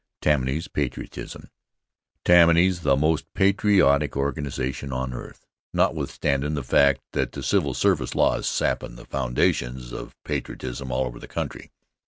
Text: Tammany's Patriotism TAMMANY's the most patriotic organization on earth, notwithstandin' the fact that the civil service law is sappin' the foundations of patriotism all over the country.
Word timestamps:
Tammany's 0.19 0.67
Patriotism 0.67 1.51
TAMMANY's 2.25 2.79
the 2.81 2.95
most 2.95 3.31
patriotic 3.35 4.17
organization 4.17 4.91
on 4.91 5.13
earth, 5.13 5.45
notwithstandin' 5.75 6.55
the 6.55 6.63
fact 6.63 7.01
that 7.11 7.33
the 7.33 7.43
civil 7.43 7.75
service 7.75 8.15
law 8.15 8.37
is 8.39 8.47
sappin' 8.47 8.95
the 8.95 9.05
foundations 9.05 9.91
of 9.93 10.15
patriotism 10.23 10.91
all 10.91 11.05
over 11.05 11.19
the 11.19 11.27
country. 11.27 11.69